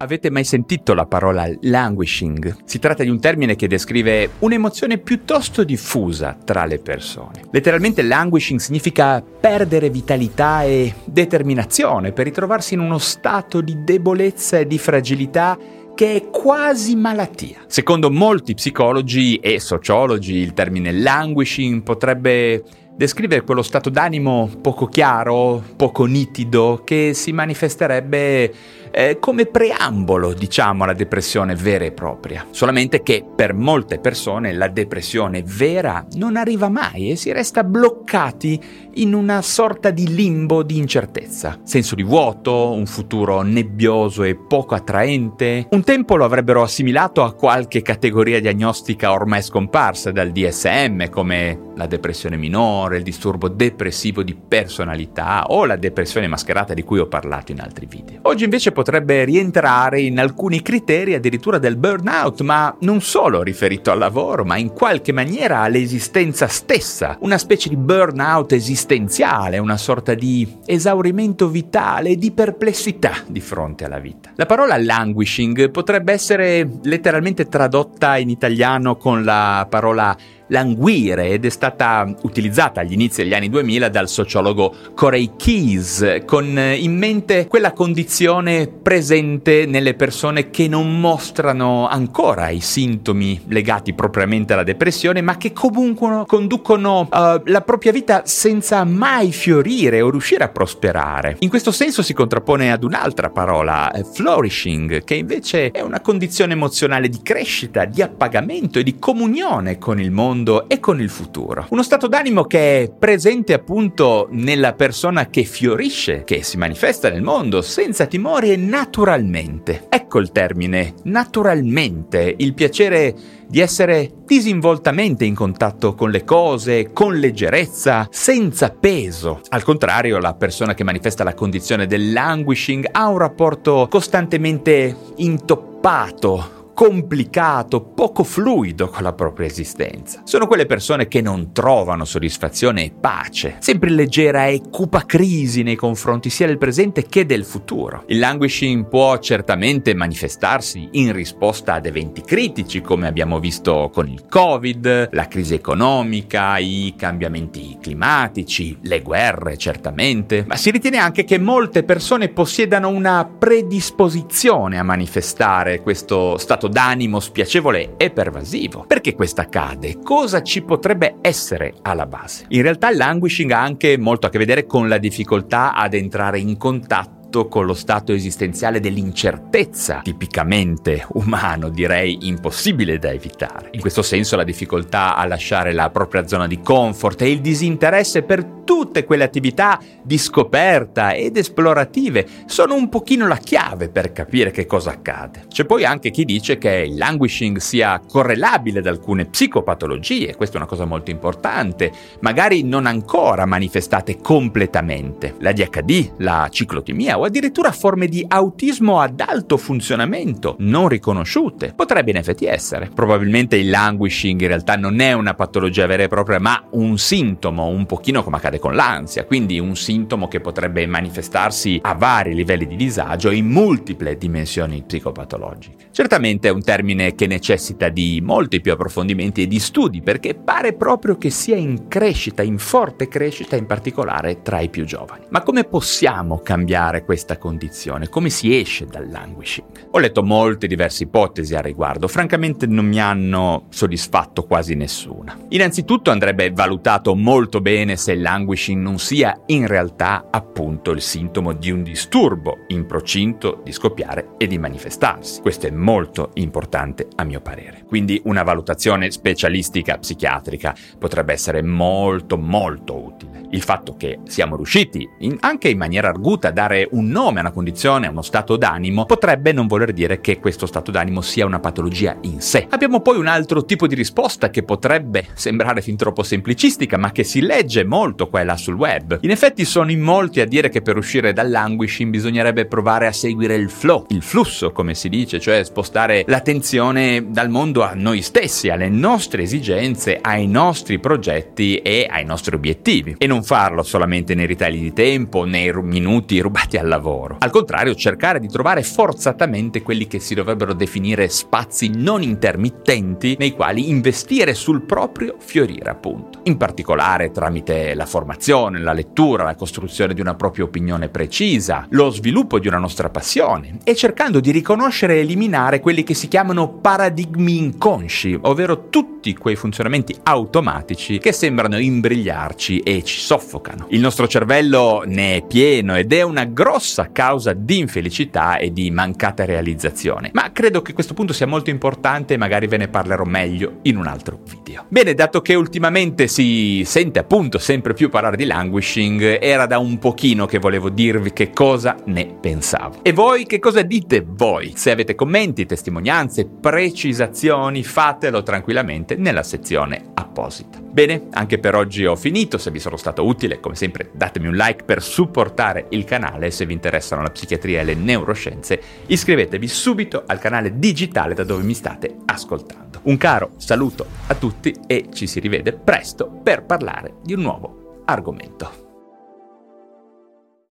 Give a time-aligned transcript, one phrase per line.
[0.00, 2.58] Avete mai sentito la parola languishing?
[2.62, 7.42] Si tratta di un termine che descrive un'emozione piuttosto diffusa tra le persone.
[7.50, 14.68] Letteralmente languishing significa perdere vitalità e determinazione per ritrovarsi in uno stato di debolezza e
[14.68, 15.58] di fragilità
[15.96, 17.64] che è quasi malattia.
[17.66, 22.62] Secondo molti psicologi e sociologi il termine languishing potrebbe
[22.98, 28.52] descrivere quello stato d'animo poco chiaro, poco nitido, che si manifesterebbe
[28.90, 32.46] eh, come preambolo, diciamo, alla depressione vera e propria.
[32.50, 38.60] Solamente che per molte persone la depressione vera non arriva mai e si resta bloccati
[38.94, 41.58] in una sorta di limbo di incertezza.
[41.62, 45.66] Senso di vuoto, un futuro nebbioso e poco attraente.
[45.70, 51.86] Un tempo lo avrebbero assimilato a qualche categoria diagnostica ormai scomparsa dal DSM, come la
[51.86, 57.52] depressione minore, il disturbo depressivo di personalità o la depressione mascherata di cui ho parlato
[57.52, 58.18] in altri video.
[58.22, 63.98] Oggi invece potrebbe rientrare in alcuni criteri addirittura del burnout, ma non solo riferito al
[63.98, 70.58] lavoro, ma in qualche maniera all'esistenza stessa, una specie di burnout esistenziale, una sorta di
[70.64, 74.30] esaurimento vitale di perplessità di fronte alla vita.
[74.36, 80.16] La parola languishing potrebbe essere letteralmente tradotta in italiano con la parola
[80.48, 86.46] languire ed è stata utilizzata agli inizi degli anni 2000 dal sociologo Corey Keyes con
[86.46, 94.52] in mente quella condizione presente nelle persone che non mostrano ancora i sintomi legati propriamente
[94.52, 100.44] alla depressione ma che comunque conducono uh, la propria vita senza mai fiorire o riuscire
[100.44, 101.36] a prosperare.
[101.40, 106.52] In questo senso si contrappone ad un'altra parola, eh, flourishing, che invece è una condizione
[106.52, 111.10] emozionale di crescita, di appagamento e di comunione con il mondo mondo e con il
[111.10, 111.66] futuro.
[111.70, 117.22] Uno stato d'animo che è presente appunto nella persona che fiorisce, che si manifesta nel
[117.22, 119.86] mondo senza timori e naturalmente.
[119.88, 123.14] Ecco il termine, naturalmente, il piacere
[123.48, 129.40] di essere disinvoltamente in contatto con le cose, con leggerezza, senza peso.
[129.48, 136.56] Al contrario, la persona che manifesta la condizione del languishing ha un rapporto costantemente intoppato
[136.78, 140.22] complicato, poco fluido con la propria esistenza.
[140.22, 145.74] Sono quelle persone che non trovano soddisfazione e pace, sempre leggera e cupa crisi nei
[145.74, 148.04] confronti sia del presente che del futuro.
[148.06, 154.28] Il languishing può certamente manifestarsi in risposta ad eventi critici, come abbiamo visto con il
[154.28, 161.40] Covid, la crisi economica, i cambiamenti climatici, le guerre certamente, ma si ritiene anche che
[161.40, 168.84] molte persone possiedano una predisposizione a manifestare questo stato d'animo spiacevole e pervasivo.
[168.86, 169.98] Perché questo accade?
[170.02, 172.44] Cosa ci potrebbe essere alla base?
[172.48, 176.38] In realtà il languishing ha anche molto a che vedere con la difficoltà ad entrare
[176.38, 183.68] in contatto con lo stato esistenziale dell'incertezza, tipicamente umano, direi impossibile da evitare.
[183.72, 188.22] In questo senso la difficoltà a lasciare la propria zona di comfort e il disinteresse
[188.22, 194.50] per tutte quelle attività di scoperta ed esplorative sono un pochino la chiave per capire
[194.50, 195.46] che cosa accade.
[195.48, 200.58] C'è poi anche chi dice che il languishing sia correlabile ad alcune psicopatologie, questa è
[200.58, 201.90] una cosa molto importante,
[202.20, 205.34] magari non ancora manifestate completamente.
[205.40, 211.72] La DHD, la ciclotimia o addirittura forme di autismo ad alto funzionamento non riconosciute.
[211.74, 212.90] Potrebbe in effetti essere.
[212.94, 217.66] Probabilmente il languishing in realtà non è una patologia vera e propria, ma un sintomo,
[217.66, 222.66] un pochino come accade con l'ansia, quindi un sintomo che potrebbe manifestarsi a vari livelli
[222.66, 225.86] di disagio in multiple dimensioni psicopatologiche.
[225.90, 230.74] Certamente è un termine che necessita di molti più approfondimenti e di studi perché pare
[230.74, 235.24] proprio che sia in crescita, in forte crescita in particolare tra i più giovani.
[235.30, 238.10] Ma come possiamo cambiare questa condizione?
[238.10, 239.88] Come si esce dal languishing?
[239.92, 245.34] Ho letto molte diverse ipotesi al riguardo, francamente non mi hanno soddisfatto quasi nessuna.
[245.48, 251.54] Innanzitutto andrebbe valutato molto bene se il languishing non sia in realtà appunto il sintomo
[251.54, 255.40] di un disturbo in procinto di scoppiare e di manifestarsi.
[255.40, 257.84] Questo è molto importante a mio parere.
[257.86, 263.46] Quindi una valutazione specialistica psichiatrica potrebbe essere molto molto utile.
[263.50, 267.42] Il fatto che siamo riusciti, in, anche in maniera arguta, a dare un nome a
[267.42, 271.46] una condizione, a uno stato d'animo, potrebbe non voler dire che questo stato d'animo sia
[271.46, 272.66] una patologia in sé.
[272.70, 277.24] Abbiamo poi un altro tipo di risposta che potrebbe sembrare fin troppo semplicistica, ma che
[277.24, 279.18] si legge molto qua e là sul web.
[279.22, 283.54] In effetti sono in molti a dire che per uscire dall'anguishing bisognerebbe provare a seguire
[283.54, 288.68] il flow, il flusso, come si dice, cioè spostare l'attenzione dal mondo a noi stessi,
[288.68, 293.16] alle nostre esigenze, ai nostri progetti e ai nostri obiettivi.
[293.18, 297.36] E non farlo solamente nei ritagli di tempo, nei minuti rubati lavoro.
[297.38, 303.52] Al contrario, cercare di trovare forzatamente quelli che si dovrebbero definire spazi non intermittenti nei
[303.52, 306.40] quali investire sul proprio fiorire, appunto.
[306.44, 312.10] In particolare tramite la formazione, la lettura, la costruzione di una propria opinione precisa, lo
[312.10, 316.68] sviluppo di una nostra passione e cercando di riconoscere e eliminare quelli che si chiamano
[316.68, 323.86] paradigmi inconsci, ovvero tutti quei funzionamenti automatici che sembrano imbrigliarci e ci soffocano.
[323.90, 326.76] Il nostro cervello ne è pieno ed è una grossa
[327.12, 330.30] causa di infelicità e di mancata realizzazione.
[330.32, 333.96] Ma credo che questo punto sia molto importante e magari ve ne parlerò meglio in
[333.96, 334.84] un altro video.
[334.88, 339.98] Bene, dato che ultimamente si sente appunto sempre più parlare di languishing, era da un
[339.98, 343.00] pochino che volevo dirvi che cosa ne pensavo.
[343.02, 344.72] E voi che cosa dite voi?
[344.76, 350.78] Se avete commenti, testimonianze, precisazioni, fatelo tranquillamente nella sezione apposita.
[350.80, 354.54] Bene, anche per oggi ho finito, se vi sono stato utile, come sempre datemi un
[354.54, 360.24] like per supportare il canale se vi interessano la psichiatria e le neuroscienze, iscrivetevi subito
[360.26, 363.00] al canale digitale da dove mi state ascoltando.
[363.02, 368.02] Un caro saluto a tutti e ci si rivede presto per parlare di un nuovo
[368.04, 368.87] argomento.